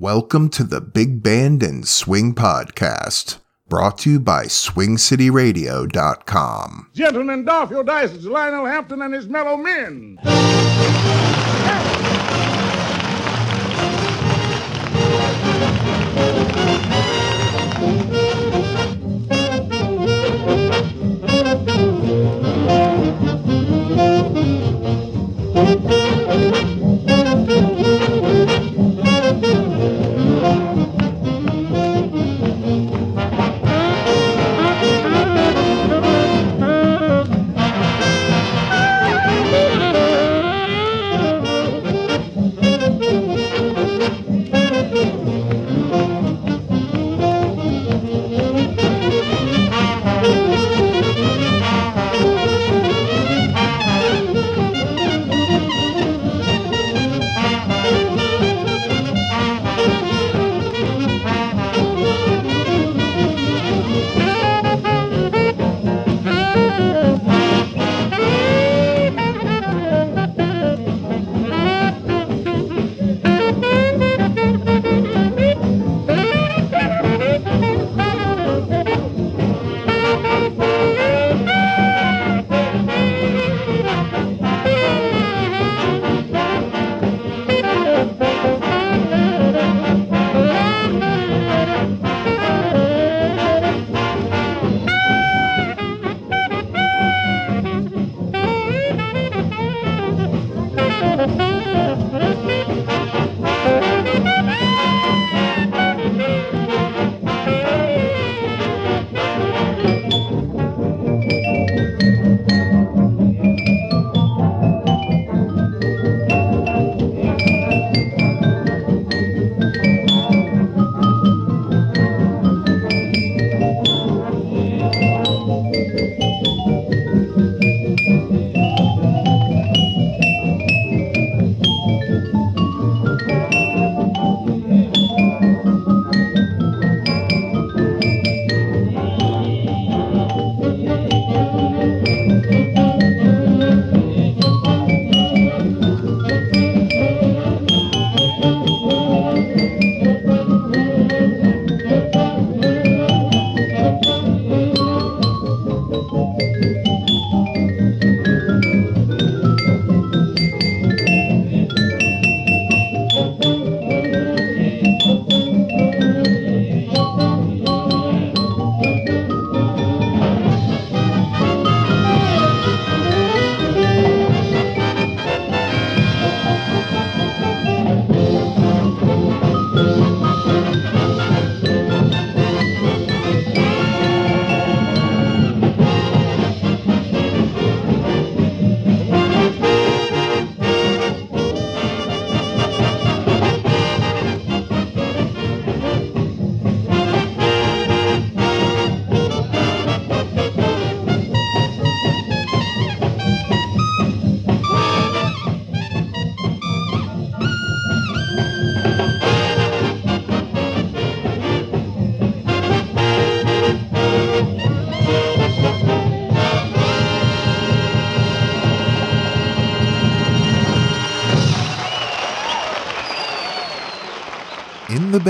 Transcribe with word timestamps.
Welcome 0.00 0.48
to 0.52 0.64
the 0.64 0.80
Big 0.80 1.22
Band 1.22 1.62
and 1.62 1.86
Swing 1.86 2.34
Podcast, 2.34 3.36
brought 3.68 3.98
to 3.98 4.12
you 4.12 4.18
by 4.18 4.46
SwingCityRadio.com. 4.46 6.90
Gentlemen, 6.94 7.44
doff 7.44 7.70
your 7.70 7.84
dice. 7.84 8.14
It's 8.14 8.24
Lionel 8.24 8.64
Hampton 8.64 9.02
and 9.02 9.12
his 9.12 9.28
mellow 9.28 9.58
men. 9.58 10.18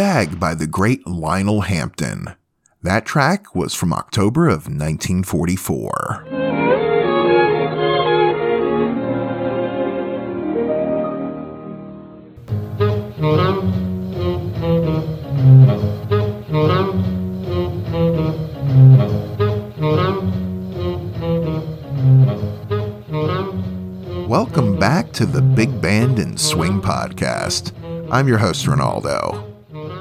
Bag 0.01 0.41
by 0.41 0.55
the 0.55 0.67
great 0.67 1.07
Lionel 1.07 1.61
Hampton. 1.61 2.35
That 2.83 3.05
track 3.05 3.55
was 3.55 3.75
from 3.75 3.93
October 3.93 4.49
of 4.49 4.67
1944. 4.67 6.25
Welcome 24.27 24.79
back 24.79 25.13
to 25.13 25.27
the 25.27 25.43
Big 25.43 25.79
Band 25.83 26.19
and 26.19 26.41
Swing 26.41 26.81
Podcast. 26.81 27.73
I'm 28.11 28.27
your 28.27 28.39
host, 28.39 28.65
Ronaldo. 28.65 29.50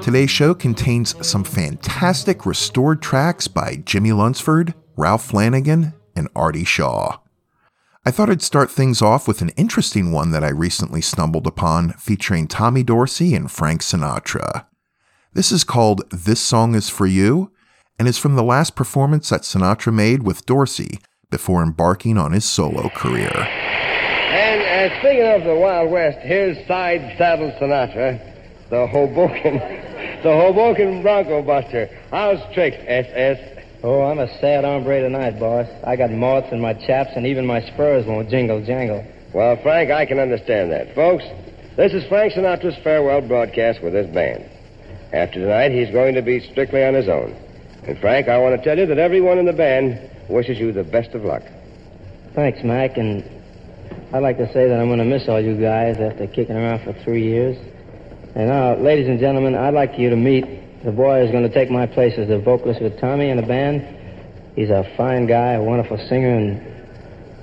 Today's 0.02 0.30
show 0.30 0.54
contains 0.54 1.14
some 1.26 1.44
fantastic 1.44 2.46
restored 2.46 3.02
tracks 3.02 3.46
by 3.46 3.82
Jimmie 3.84 4.12
Lunceford, 4.12 4.72
Ralph 4.96 5.26
Flanagan, 5.26 5.92
and 6.16 6.26
Artie 6.34 6.64
Shaw. 6.64 7.18
I 8.06 8.10
thought 8.10 8.30
I'd 8.30 8.40
start 8.40 8.70
things 8.70 9.02
off 9.02 9.28
with 9.28 9.42
an 9.42 9.50
interesting 9.50 10.10
one 10.10 10.30
that 10.30 10.42
I 10.42 10.48
recently 10.48 11.02
stumbled 11.02 11.46
upon 11.46 11.92
featuring 11.92 12.48
Tommy 12.48 12.82
Dorsey 12.82 13.34
and 13.34 13.50
Frank 13.50 13.82
Sinatra. 13.82 14.64
This 15.34 15.52
is 15.52 15.64
called 15.64 16.08
This 16.10 16.40
Song 16.40 16.74
Is 16.74 16.88
For 16.88 17.06
You 17.06 17.52
and 17.98 18.08
is 18.08 18.16
from 18.16 18.36
the 18.36 18.42
last 18.42 18.74
performance 18.74 19.28
that 19.28 19.42
Sinatra 19.42 19.92
made 19.92 20.22
with 20.22 20.46
Dorsey 20.46 20.98
before 21.30 21.62
embarking 21.62 22.16
on 22.16 22.32
his 22.32 22.46
solo 22.46 22.88
career. 22.88 23.30
And 24.32 24.62
uh, 24.62 24.98
speaking 24.98 25.26
of 25.26 25.44
the 25.44 25.54
Wild 25.54 25.90
West, 25.90 26.20
here's 26.22 26.56
Side 26.66 27.16
Saddle 27.18 27.52
Sinatra, 27.60 28.39
the 28.70 28.86
Hoboken, 28.86 29.58
the 30.22 30.30
Hoboken 30.30 31.02
Bronco 31.02 31.42
Buster. 31.42 31.90
How's 32.10 32.38
tricks, 32.54 32.76
SS? 32.86 33.64
Oh, 33.82 34.02
I'm 34.02 34.20
a 34.20 34.28
sad 34.38 34.64
hombre 34.64 35.00
tonight, 35.00 35.40
boss. 35.40 35.66
I 35.84 35.96
got 35.96 36.12
moths 36.12 36.52
in 36.52 36.60
my 36.60 36.74
chaps, 36.74 37.10
and 37.16 37.26
even 37.26 37.46
my 37.46 37.62
spurs 37.62 38.06
won't 38.06 38.30
jingle 38.30 38.64
jangle. 38.64 39.04
Well, 39.34 39.56
Frank, 39.62 39.90
I 39.90 40.06
can 40.06 40.20
understand 40.20 40.70
that. 40.70 40.94
Folks, 40.94 41.24
this 41.76 41.92
is 41.92 42.06
Frank 42.08 42.32
Sinatra's 42.32 42.76
farewell 42.84 43.26
broadcast 43.26 43.82
with 43.82 43.92
this 43.92 44.12
band. 44.14 44.48
After 45.12 45.40
tonight, 45.40 45.72
he's 45.72 45.90
going 45.90 46.14
to 46.14 46.22
be 46.22 46.38
strictly 46.52 46.84
on 46.84 46.94
his 46.94 47.08
own. 47.08 47.34
And, 47.88 47.98
Frank, 47.98 48.28
I 48.28 48.38
want 48.38 48.56
to 48.56 48.64
tell 48.64 48.78
you 48.78 48.86
that 48.86 48.98
everyone 48.98 49.38
in 49.38 49.46
the 49.46 49.52
band 49.52 49.98
wishes 50.28 50.58
you 50.58 50.72
the 50.72 50.84
best 50.84 51.10
of 51.14 51.24
luck. 51.24 51.42
Thanks, 52.36 52.62
Mac, 52.62 52.98
and 52.98 53.24
I'd 54.12 54.22
like 54.22 54.36
to 54.38 54.46
say 54.52 54.68
that 54.68 54.78
I'm 54.78 54.86
going 54.86 54.98
to 54.98 55.04
miss 55.04 55.28
all 55.28 55.40
you 55.40 55.60
guys 55.60 55.96
after 55.98 56.28
kicking 56.28 56.54
around 56.54 56.84
for 56.84 56.92
three 57.02 57.24
years. 57.24 57.56
And 58.34 58.48
now, 58.48 58.76
ladies 58.76 59.08
and 59.08 59.18
gentlemen, 59.18 59.54
I'd 59.54 59.74
like 59.74 59.98
you 59.98 60.10
to 60.10 60.16
meet 60.16 60.44
the 60.84 60.92
boy 60.92 61.20
who's 61.20 61.32
going 61.32 61.48
to 61.48 61.52
take 61.52 61.70
my 61.70 61.86
place 61.86 62.14
as 62.16 62.28
the 62.28 62.38
vocalist 62.38 62.80
with 62.80 62.98
Tommy 63.00 63.28
in 63.30 63.36
the 63.36 63.46
band. 63.46 63.82
He's 64.54 64.70
a 64.70 64.84
fine 64.96 65.26
guy, 65.26 65.52
a 65.54 65.62
wonderful 65.62 65.98
singer, 66.08 66.36
and 66.36 66.70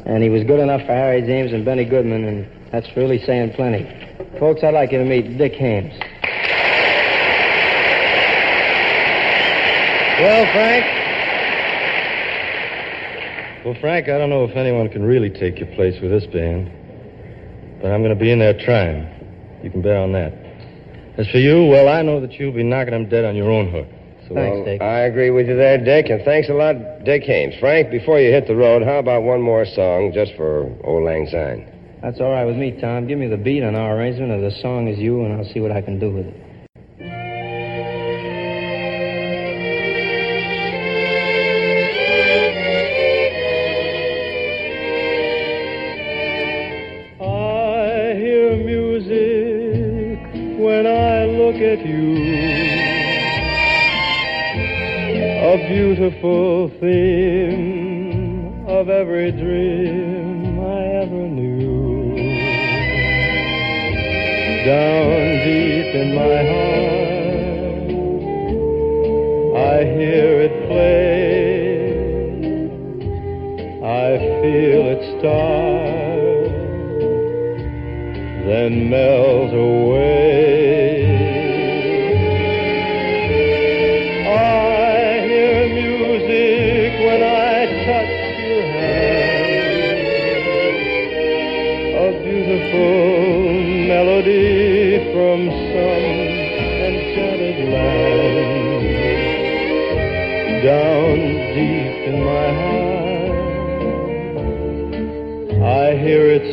and 0.08 0.24
he 0.24 0.30
was 0.30 0.44
good 0.46 0.62
enough 0.62 0.80
for 0.82 0.94
Harry 0.94 1.22
James 1.22 1.52
and 1.52 1.66
Benny 1.66 1.84
Goodman, 1.84 2.24
and 2.24 2.72
that's 2.72 2.88
really 2.96 3.20
saying 3.26 3.52
plenty. 3.54 3.84
Folks, 4.40 4.64
I'd 4.64 4.74
like 4.74 4.94
you 4.94 5.00
to 5.00 5.06
meet 5.06 5.38
Dick 5.38 5.54
Haymes. 5.54 5.94
Well, 10.22 10.46
Frank. 10.54 10.86
Well, 13.66 13.76
Frank, 13.82 14.08
I 14.08 14.18
don't 14.18 14.30
know 14.30 14.46
if 14.46 14.56
anyone 14.56 14.88
can 14.88 15.04
really 15.04 15.30
take 15.30 15.60
your 15.60 15.68
place 15.76 16.02
with 16.02 16.12
this 16.12 16.26
band, 16.28 16.72
but 17.82 17.92
I'm 17.92 18.02
going 18.02 18.18
to 18.18 18.20
be 18.20 18.32
in 18.32 18.40
there 18.40 18.58
trying. 18.58 19.60
You 19.62 19.70
can 19.70 19.82
bet 19.82 19.98
on 19.98 20.14
that. 20.14 20.47
As 21.18 21.28
for 21.30 21.40
you, 21.40 21.66
well, 21.66 21.90
I 21.90 22.04
know 22.04 22.22
that 22.22 22.34
you'll 22.34 22.54
be 22.54 22.64
knocking 22.64 22.92
them 22.92 23.10
dead 23.10 23.26
on 23.26 23.36
your 23.36 23.52
own 23.52 23.72
hook. 23.72 23.88
So 24.28 24.36
Thanks, 24.36 24.56
Well, 24.56 24.66
Dick. 24.66 24.82
I 24.82 25.00
agree 25.02 25.32
with 25.32 25.48
you 25.48 25.56
there, 25.56 25.78
Dick, 25.78 26.10
and 26.10 26.24
thanks 26.24 26.50
a 26.50 26.54
lot, 26.54 26.76
Dick 27.06 27.24
Haymes. 27.24 27.56
Frank, 27.60 27.90
before 27.90 28.20
you 28.20 28.32
hit 28.32 28.46
the 28.46 28.56
road, 28.56 28.84
how 28.84 29.00
about 29.00 29.24
one 29.24 29.42
more 29.42 29.66
song 29.66 30.12
just 30.14 30.34
for 30.36 30.70
Auld 30.84 31.06
Lang 31.06 31.28
Syne? 31.28 31.66
That's 32.04 32.20
all 32.20 32.30
right 32.30 32.46
with 32.46 32.58
me, 32.58 32.80
Tom. 32.80 33.08
Give 33.08 33.18
me 33.18 33.28
the 33.28 33.38
beat 33.38 33.64
on 33.64 33.76
our 33.76 33.98
arrangement 33.98 34.32
of 34.32 34.42
the 34.42 34.52
song 34.62 34.88
is 34.88 35.00
you, 35.00 35.24
and 35.26 35.34
I'll 35.34 35.52
see 35.52 35.60
what 35.60 35.72
I 35.72 35.82
can 35.82 35.98
do 35.98 36.12
with 36.12 36.28
it. 36.28 36.47
Beautiful 56.28 56.70
theme 56.80 58.66
of 58.68 58.90
every 58.90 59.32
dream 59.32 60.60
I 60.60 60.84
ever 61.04 61.30
knew. 61.30 62.16
Down 64.66 65.20
deep 65.46 65.96
in 65.96 66.16
my 66.16 66.44
heart, 66.52 67.92
I 69.74 69.86
hear 69.86 70.42
it 70.48 70.56
play. 70.68 71.08
I 73.84 74.18
feel 74.42 74.84
it 74.94 75.02
start, 75.20 76.50
then 78.46 78.74
melt 78.90 79.54
away. 79.54 80.27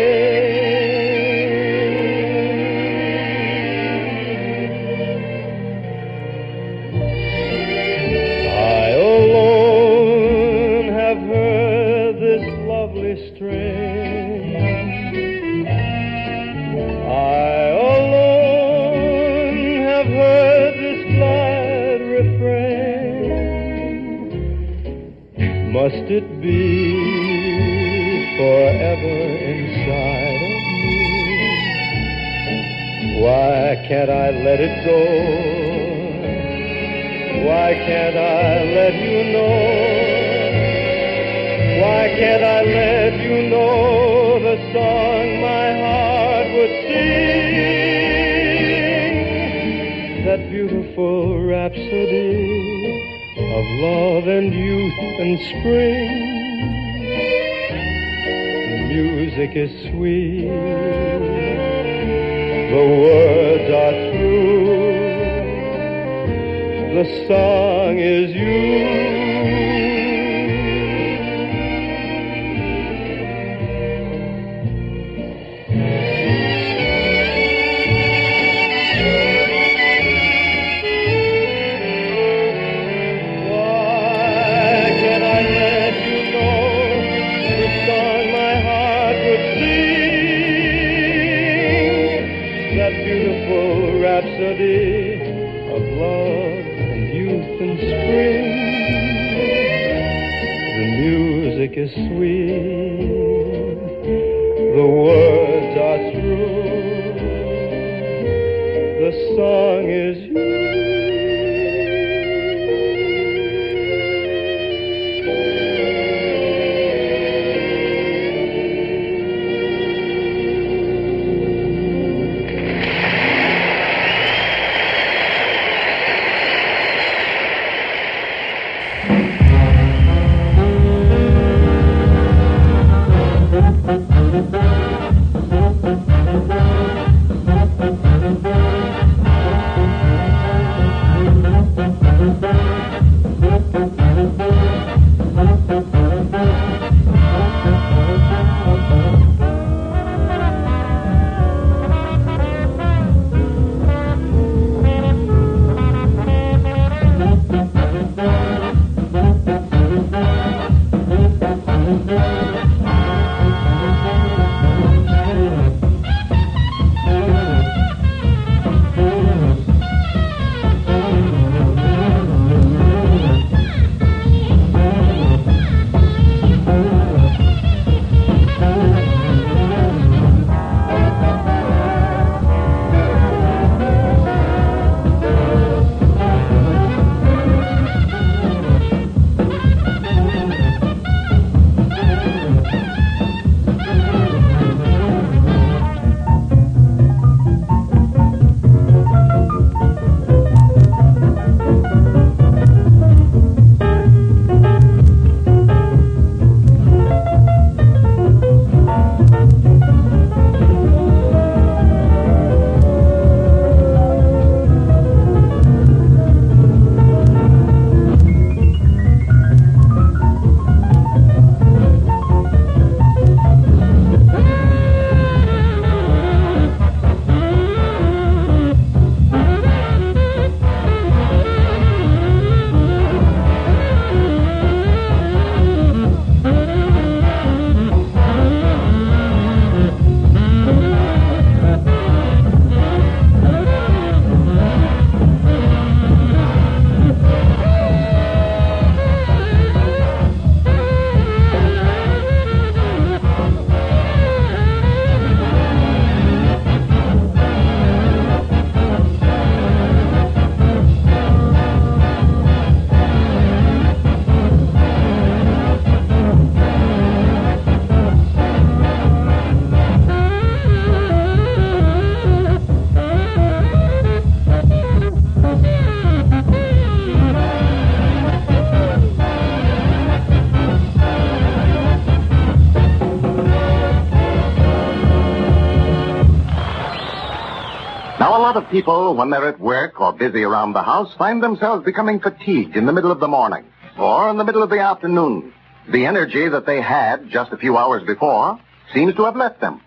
People, 288.80 289.14
when 289.14 289.30
they're 289.30 289.50
at 289.50 289.60
work 289.60 290.00
or 290.00 290.14
busy 290.14 290.42
around 290.42 290.72
the 290.72 290.82
house, 290.82 291.14
find 291.18 291.44
themselves 291.44 291.84
becoming 291.84 292.18
fatigued 292.18 292.78
in 292.78 292.86
the 292.86 292.94
middle 292.94 293.12
of 293.12 293.20
the 293.20 293.28
morning 293.28 293.66
or 293.98 294.30
in 294.30 294.38
the 294.38 294.46
middle 294.46 294.64
of 294.64 294.70
the 294.70 294.80
afternoon. 294.80 295.54
The 295.92 296.06
energy 296.06 296.48
that 296.48 296.66
they 296.66 296.80
had 296.82 297.30
just 297.30 297.52
a 297.52 297.58
few 297.58 297.78
hours 297.78 298.04
before 298.04 298.58
seems 298.94 299.16
to 299.16 299.26
have 299.26 299.36
left 299.36 299.60
them. 299.60 299.82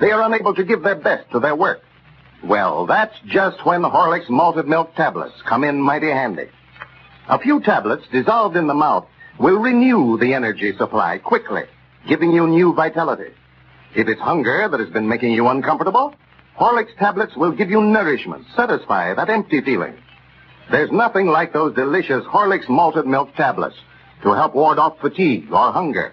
They 0.00 0.10
are 0.10 0.22
unable 0.22 0.54
to 0.54 0.64
give 0.64 0.82
their 0.82 0.94
best 0.94 1.30
to 1.32 1.38
their 1.38 1.54
work. 1.54 1.82
Well, 2.42 2.86
that's 2.86 3.14
just 3.26 3.66
when 3.66 3.82
Horlick's 3.82 4.30
malted 4.30 4.66
milk 4.66 4.94
tablets 4.94 5.34
come 5.46 5.62
in 5.62 5.78
mighty 5.78 6.08
handy. 6.08 6.48
A 7.28 7.38
few 7.38 7.60
tablets 7.60 8.06
dissolved 8.10 8.56
in 8.56 8.68
the 8.68 8.74
mouth 8.74 9.06
will 9.38 9.58
renew 9.58 10.16
the 10.16 10.32
energy 10.32 10.74
supply 10.78 11.18
quickly, 11.18 11.64
giving 12.08 12.32
you 12.32 12.46
new 12.46 12.72
vitality. 12.72 13.34
If 13.94 14.08
it's 14.08 14.20
hunger 14.22 14.66
that 14.70 14.80
has 14.80 14.88
been 14.88 15.08
making 15.08 15.32
you 15.32 15.46
uncomfortable, 15.48 16.14
Horlick's 16.60 16.92
tablets 16.98 17.34
will 17.36 17.52
give 17.52 17.70
you 17.70 17.80
nourishment, 17.80 18.44
satisfy 18.54 19.14
that 19.14 19.30
empty 19.30 19.62
feeling. 19.62 19.94
There's 20.70 20.92
nothing 20.92 21.26
like 21.28 21.54
those 21.54 21.74
delicious 21.74 22.22
Horlick's 22.26 22.68
malted 22.68 23.06
milk 23.06 23.34
tablets 23.34 23.76
to 24.22 24.34
help 24.34 24.54
ward 24.54 24.78
off 24.78 25.00
fatigue 25.00 25.50
or 25.50 25.72
hunger. 25.72 26.12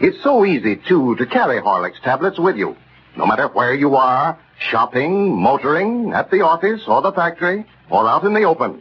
It's 0.00 0.22
so 0.22 0.46
easy, 0.46 0.80
too, 0.88 1.16
to 1.16 1.26
carry 1.26 1.60
Horlick's 1.60 2.00
tablets 2.02 2.38
with 2.38 2.56
you, 2.56 2.76
no 3.18 3.26
matter 3.26 3.48
where 3.48 3.74
you 3.74 3.94
are, 3.96 4.38
shopping, 4.58 5.38
motoring, 5.38 6.14
at 6.14 6.30
the 6.30 6.40
office 6.40 6.80
or 6.88 7.02
the 7.02 7.12
factory, 7.12 7.66
or 7.90 8.08
out 8.08 8.24
in 8.24 8.32
the 8.32 8.44
open. 8.44 8.80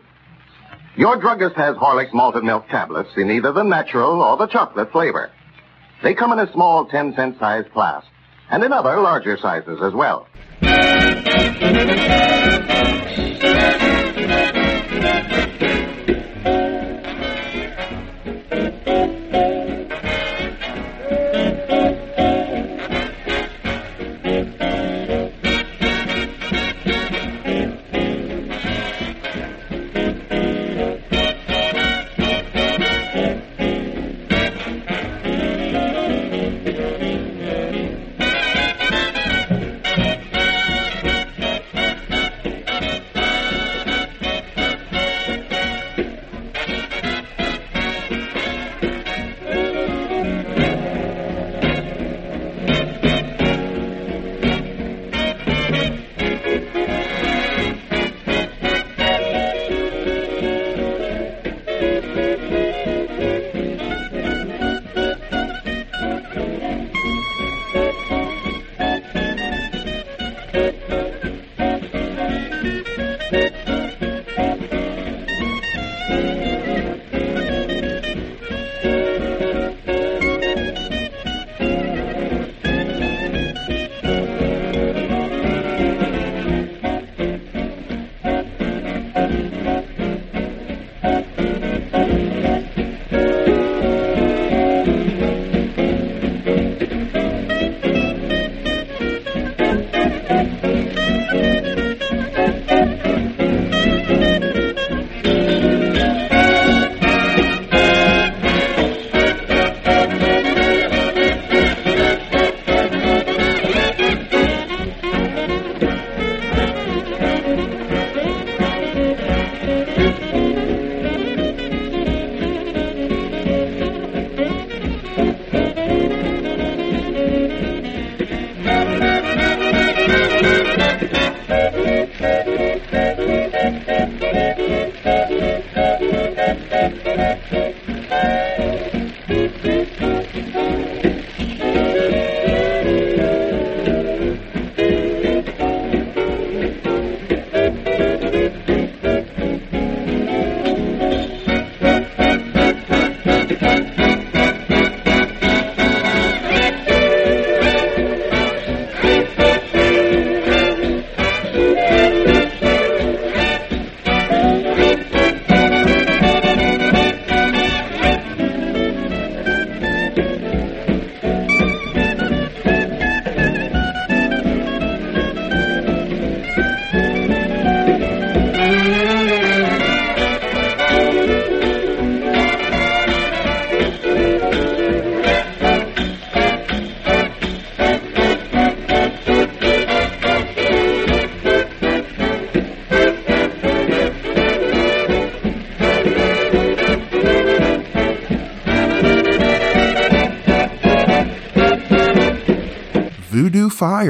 Your 0.95 1.19
druggist 1.19 1.57
has 1.57 1.75
Horlick's 1.75 2.13
malted 2.13 2.45
milk 2.45 2.69
tablets 2.69 3.09
in 3.17 3.29
either 3.29 3.51
the 3.51 3.63
natural 3.63 4.21
or 4.21 4.37
the 4.37 4.47
chocolate 4.47 4.93
flavor. 4.93 5.31
They 6.01 6.13
come 6.13 6.31
in 6.31 6.39
a 6.39 6.51
small 6.53 6.85
10 6.85 7.13
cent 7.15 7.39
size 7.39 7.65
flask, 7.73 8.07
and 8.49 8.63
in 8.63 8.73
other 8.73 8.99
larger 8.99 9.37
sizes 9.37 9.81
as 9.81 9.93
well. 9.93 10.27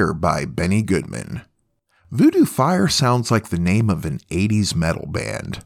Fire 0.08 0.14
by 0.14 0.46
Benny 0.46 0.84
Goodman. 0.84 1.42
Voodoo 2.12 2.46
Fire 2.46 2.88
sounds 2.88 3.30
like 3.30 3.50
the 3.50 3.60
name 3.60 3.90
of 3.90 4.06
an 4.06 4.20
80s 4.32 4.74
metal 4.74 5.06
band. 5.06 5.66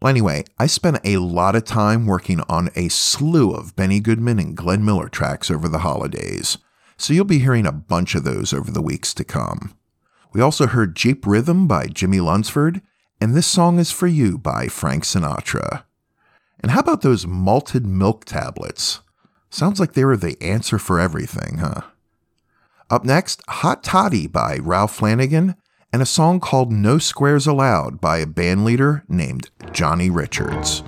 Well, 0.00 0.08
anyway, 0.08 0.44
I 0.58 0.66
spent 0.66 1.00
a 1.04 1.18
lot 1.18 1.54
of 1.54 1.66
time 1.66 2.06
working 2.06 2.40
on 2.48 2.70
a 2.74 2.88
slew 2.88 3.52
of 3.52 3.76
Benny 3.76 4.00
Goodman 4.00 4.38
and 4.38 4.56
Glenn 4.56 4.82
Miller 4.82 5.10
tracks 5.10 5.50
over 5.50 5.68
the 5.68 5.80
holidays, 5.80 6.56
so 6.96 7.12
you'll 7.12 7.26
be 7.26 7.40
hearing 7.40 7.66
a 7.66 7.72
bunch 7.72 8.14
of 8.14 8.24
those 8.24 8.54
over 8.54 8.70
the 8.70 8.80
weeks 8.80 9.12
to 9.12 9.24
come. 9.24 9.74
We 10.32 10.40
also 10.40 10.68
heard 10.68 10.96
Jeep 10.96 11.26
Rhythm 11.26 11.68
by 11.68 11.88
Jimmie 11.88 12.16
Lunceford, 12.16 12.80
and 13.20 13.34
This 13.34 13.46
Song 13.46 13.78
Is 13.78 13.92
For 13.92 14.06
You 14.06 14.38
by 14.38 14.68
Frank 14.68 15.04
Sinatra. 15.04 15.84
And 16.60 16.72
how 16.72 16.80
about 16.80 17.02
those 17.02 17.26
malted 17.26 17.84
milk 17.84 18.24
tablets? 18.24 19.00
Sounds 19.50 19.78
like 19.78 19.92
they 19.92 20.06
were 20.06 20.16
the 20.16 20.40
answer 20.40 20.78
for 20.78 20.98
everything, 20.98 21.58
huh? 21.58 21.82
Up 22.92 23.06
next, 23.06 23.40
Hot 23.48 23.82
Toddy 23.82 24.26
by 24.26 24.58
Ralph 24.58 24.94
Flanagan 24.94 25.54
and 25.94 26.02
a 26.02 26.06
song 26.06 26.40
called 26.40 26.70
No 26.70 26.98
Squares 26.98 27.46
Allowed 27.46 28.02
by 28.02 28.18
a 28.18 28.26
band 28.26 28.66
leader 28.66 29.02
named 29.08 29.48
Johnny 29.72 30.10
Richards. 30.10 30.82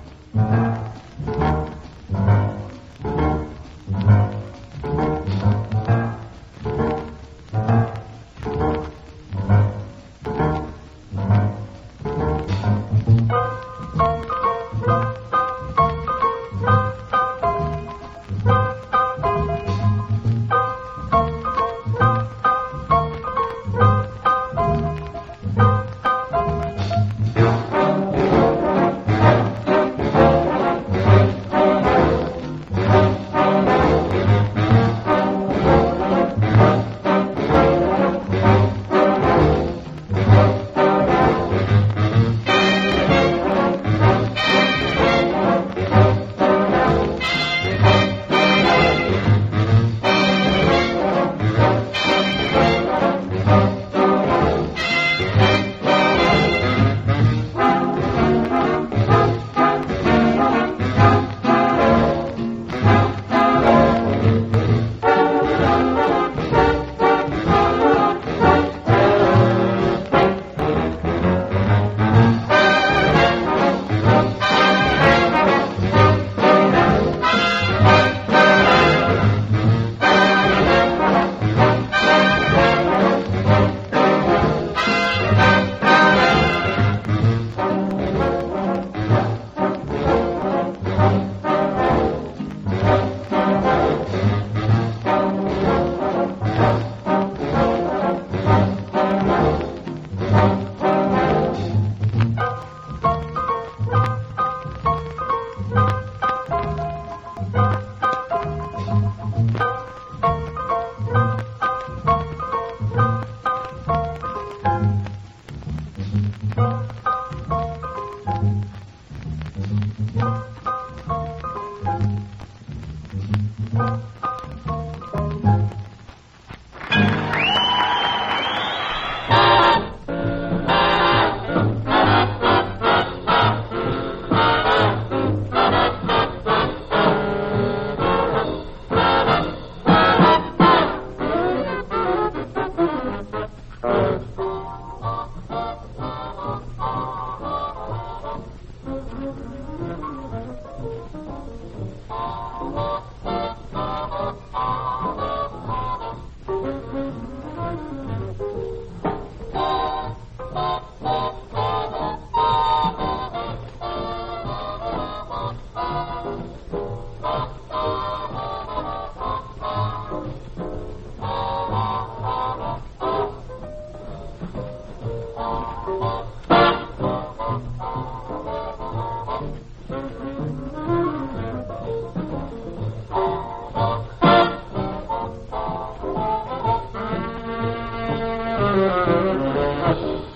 Thank 188.95 190.01
you. 190.01 190.34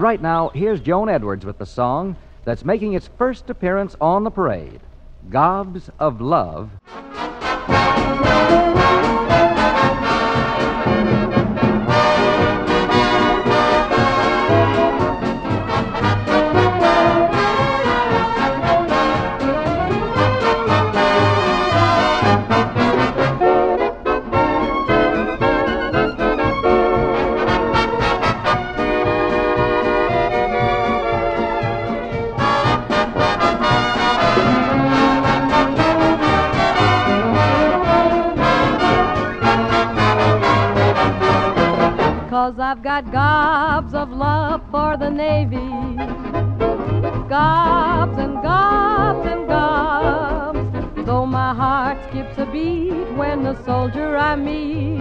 Right 0.00 0.20
now, 0.20 0.50
here's 0.50 0.80
Joan 0.80 1.08
Edwards 1.08 1.44
with 1.44 1.58
the 1.58 1.66
song 1.66 2.16
that's 2.44 2.64
making 2.64 2.94
its 2.94 3.08
first 3.18 3.50
appearance 3.50 3.96
on 4.00 4.24
the 4.24 4.30
parade 4.30 4.80
Gobs 5.28 5.90
of 5.98 6.20
Love. 6.20 6.70
I've 42.70 42.82
got 42.82 43.10
gobs 43.10 43.94
of 43.94 44.10
love 44.10 44.60
for 44.70 44.98
the 44.98 45.08
Navy. 45.08 45.56
Gobs 47.26 48.18
and 48.18 48.42
gobs 48.42 49.26
and 49.26 49.48
gobs. 49.48 51.06
Though 51.06 51.24
my 51.24 51.54
heart 51.54 51.96
skips 52.10 52.36
a 52.36 52.44
beat 52.44 53.10
when 53.16 53.42
the 53.42 53.54
soldier 53.64 54.18
I 54.18 54.36
meet. 54.36 55.00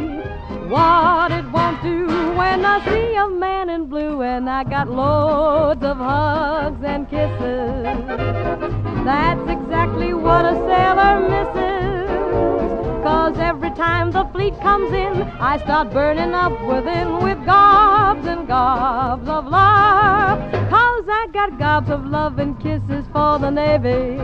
What 0.69 1.33
it 1.33 1.43
won't 1.51 1.83
do 1.83 2.07
when 2.37 2.63
I 2.63 2.85
see 2.85 3.15
a 3.15 3.27
man 3.27 3.69
in 3.69 3.87
blue 3.87 4.21
and 4.21 4.49
I 4.49 4.63
got 4.63 4.87
loads 4.89 5.83
of 5.83 5.97
hugs 5.97 6.81
and 6.85 7.09
kisses. 7.09 7.83
That's 9.03 9.45
exactly 9.49 10.13
what 10.13 10.45
a 10.45 10.55
sailor 10.69 11.19
misses. 11.27 12.06
Cause 13.27 13.39
every 13.39 13.71
time 13.71 14.11
the 14.11 14.23
fleet 14.31 14.57
comes 14.61 14.89
in, 14.93 15.21
I 15.21 15.57
start 15.57 15.91
burning 15.91 16.33
up 16.33 16.53
within 16.65 17.21
with 17.21 17.45
gobs 17.45 18.25
and 18.25 18.47
gobs 18.47 19.27
of 19.27 19.47
love. 19.47 20.39
Cause 20.69 21.05
I 21.09 21.27
got 21.33 21.59
gobs 21.59 21.89
of 21.89 22.05
love 22.05 22.39
and 22.39 22.57
kisses 22.57 23.03
for 23.11 23.37
the 23.37 23.49
Navy. 23.49 24.15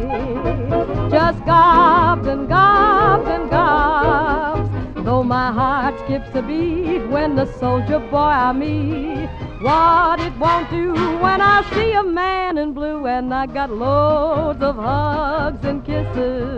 Just 1.12 1.46
gobs 1.46 2.26
and 2.30 2.48
gobs 2.48 3.28
and 3.28 3.50
gobs. 3.50 4.70
Though 5.04 5.24
my 5.24 5.52
heart 5.52 6.00
skips 6.06 6.30
a 6.34 6.42
beat 6.42 7.06
when 7.08 7.36
the 7.36 7.46
soldier 7.60 8.00
boy 8.00 8.32
I 8.48 8.54
meet. 8.54 9.53
What 9.64 10.20
it 10.20 10.38
won't 10.38 10.70
do 10.70 10.92
when 11.20 11.40
I 11.40 11.64
see 11.74 11.94
a 11.94 12.04
man 12.04 12.58
in 12.58 12.74
blue 12.74 13.08
and 13.08 13.34
I 13.34 13.46
got 13.46 13.72
loads 13.72 14.62
of 14.62 14.76
hugs 14.76 15.64
and 15.64 15.86
kisses. 15.86 16.58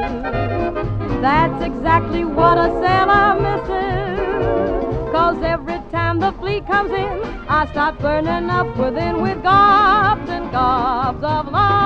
That's 1.22 1.64
exactly 1.64 2.26
what 2.26 2.58
a 2.58 2.68
sailor 2.82 3.40
misses. 3.46 5.12
Cause 5.12 5.40
every 5.44 5.80
time 5.92 6.20
the 6.20 6.32
fleet 6.40 6.66
comes 6.66 6.90
in, 6.94 7.22
I 7.48 7.68
start 7.70 8.00
burning 8.00 8.50
up 8.50 8.76
within 8.76 9.22
with 9.22 9.44
gobs 9.44 10.28
and 10.28 10.52
gobs 10.52 11.24
of 11.24 11.52
love. 11.52 11.86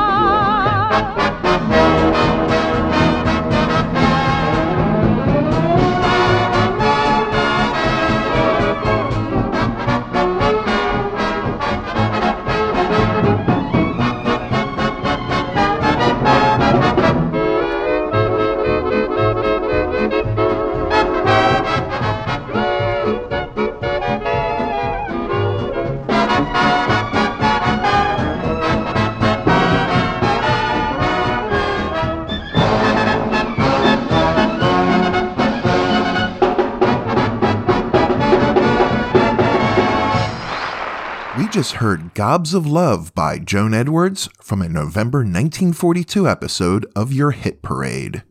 Just 41.59 41.73
heard 41.73 42.13
Gobs 42.13 42.53
of 42.53 42.65
Love 42.65 43.13
by 43.13 43.37
Joan 43.37 43.73
Edwards 43.73 44.29
from 44.41 44.61
a 44.61 44.69
November 44.69 45.17
1942 45.17 46.25
episode 46.25 46.85
of 46.95 47.11
Your 47.11 47.31
Hit 47.31 47.61
Parade. 47.61 48.23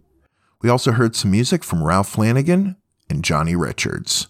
We 0.62 0.70
also 0.70 0.92
heard 0.92 1.14
some 1.14 1.30
music 1.30 1.62
from 1.62 1.84
Ralph 1.84 2.08
Flanagan 2.08 2.76
and 3.10 3.22
Johnny 3.22 3.54
Richards. 3.54 4.28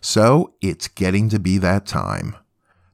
So 0.00 0.54
it's 0.60 0.86
getting 0.86 1.28
to 1.30 1.40
be 1.40 1.58
that 1.58 1.86
time. 1.86 2.36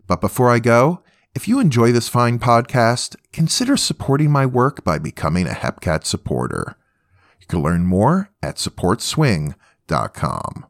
But 0.06 0.22
before 0.22 0.50
I 0.50 0.58
go, 0.58 1.02
if 1.34 1.46
you 1.46 1.60
enjoy 1.60 1.92
this 1.92 2.08
fine 2.08 2.38
podcast, 2.38 3.14
consider 3.30 3.76
supporting 3.76 4.30
my 4.30 4.46
work 4.46 4.84
by 4.84 4.98
becoming 4.98 5.46
a 5.46 5.50
Hepcat 5.50 6.06
supporter. 6.06 6.78
You 7.42 7.46
can 7.46 7.62
learn 7.62 7.84
more 7.84 8.30
at 8.42 8.56
supportswing.com. 8.56 10.66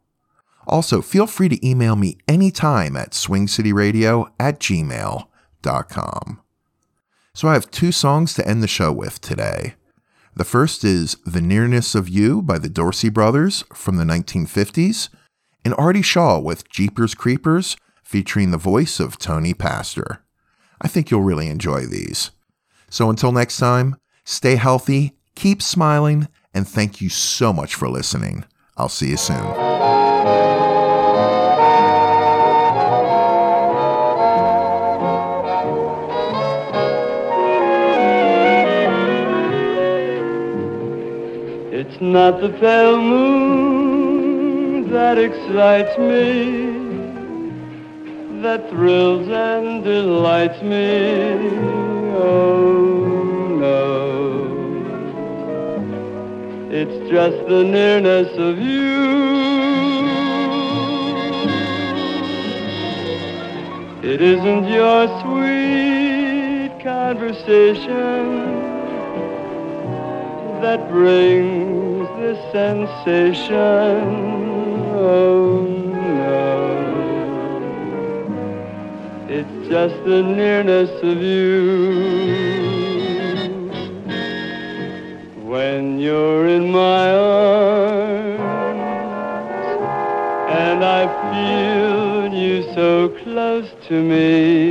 Also, 0.67 1.01
feel 1.01 1.27
free 1.27 1.49
to 1.49 1.67
email 1.67 1.97
me 1.97 2.19
anytime 2.27 2.97
at 2.97 3.13
swingcityradio 3.13 4.31
at 4.39 4.59
gmail.com. 4.59 6.41
So 7.35 7.49
I 7.49 7.53
have 7.53 7.71
two 7.71 7.93
songs 7.93 8.35
to 8.35 8.49
end 8.49 8.63
the 8.63 8.69
show 8.69 8.93
with 8.93 9.21
today. 9.21 9.75
The 10.35 10.45
first 10.45 10.85
is 10.85 11.17
The 11.25 11.41
Nearness 11.41 11.95
of 11.95 12.09
You 12.09 12.43
by 12.43 12.59
the 12.59 12.69
Dorsey 12.69 13.09
Brothers 13.09 13.65
from 13.73 13.97
the 13.97 14.05
1950s, 14.05 15.09
and 15.65 15.75
Artie 15.79 16.03
Shaw 16.03 16.39
with 16.39 16.69
Jeepers 16.69 17.15
Creepers 17.15 17.77
featuring 18.03 18.51
the 18.51 18.59
voice 18.59 19.01
of 19.01 19.19
Tony 19.19 19.55
Pastor. 19.55 20.23
I 20.81 20.89
think 20.89 21.11
you'll 21.11 21.23
really 21.23 21.49
enjoy 21.49 21.87
these. 21.87 22.31
So 22.91 23.11
until 23.11 23.33
next 23.33 23.59
time, 23.59 23.97
stay 24.25 24.57
healthy, 24.57 25.17
keep 25.35 25.63
smiling, 25.63 26.29
and 26.55 26.69
thank 26.69 27.01
you 27.01 27.09
so 27.09 27.53
much 27.53 27.75
for 27.75 27.89
listening. 27.89 28.45
I'll 28.77 28.89
see 28.89 29.09
you 29.11 29.17
soon. 29.17 29.66
It's 41.97 42.03
not 42.03 42.43
the 42.43 42.51
pale 42.51 43.01
moon 43.01 44.91
that 44.91 45.17
excites 45.17 45.97
me, 45.97 46.67
that 48.43 48.69
thrills 48.69 49.27
and 49.31 49.83
delights 49.83 50.61
me. 50.61 51.49
Oh, 52.19 53.49
no. 53.63 54.45
It's 56.71 57.11
just 57.11 57.49
the 57.49 57.65
nearness 57.65 58.29
of 58.37 58.59
you. 58.59 60.05
It 64.03 64.21
isn't 64.21 64.69
your 64.69 65.09
sweet 65.23 66.79
conversation 66.85 68.76
that 70.67 70.83
brings 70.89 72.09
the 72.21 72.35
sensation. 72.51 74.03
Oh 74.97 75.65
no, 76.19 76.57
it's 79.29 79.69
just 79.69 79.95
the 80.05 80.23
nearness 80.23 80.91
of 81.11 81.19
you. 81.23 81.53
When 85.53 86.01
you're 86.01 86.49
in 86.49 86.73
my 86.73 87.15
arms 87.15 88.41
and 90.65 90.85
I 90.85 91.03
feel 91.31 92.35
you 92.43 92.55
so 92.75 92.91
close 93.23 93.69
to 93.87 93.95
me. 94.03 94.66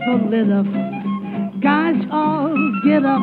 so 0.07 0.12
lit 0.31 0.51
up? 0.53 0.66
Gosh, 1.61 2.01
all 2.12 2.55
get 2.87 3.05
up, 3.05 3.21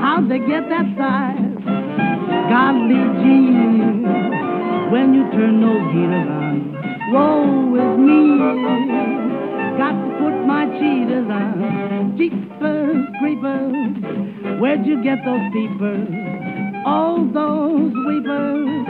how'd 0.00 0.30
they 0.30 0.38
get 0.38 0.66
that 0.72 0.86
size? 0.96 1.58
Golly 2.48 3.04
gee, 3.20 3.52
when 4.90 5.12
you 5.12 5.28
turn 5.32 5.60
those 5.60 5.84
heaters 5.92 6.28
on, 6.32 6.72
woe 7.12 7.76
is 7.76 7.98
me. 8.00 8.38
Got 9.76 9.92
to 9.92 10.08
put 10.20 10.46
my 10.46 10.64
cheaters 10.78 11.28
on. 11.28 12.16
Jeepers, 12.16 13.04
creepers, 13.20 13.74
where'd 14.60 14.86
you 14.86 15.02
get 15.04 15.18
those 15.26 15.42
peepers? 15.52 16.08
All 16.86 17.26
those 17.30 17.92
weepers, 18.06 18.86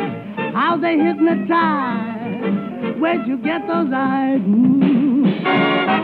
how 0.55 0.77
they 0.81 0.97
hypnotize. 0.97 2.55
Where'd 3.01 3.27
you 3.27 3.37
get 3.39 3.67
those 3.67 3.91
eyes? 3.93 4.39
Mm. 4.41 6.04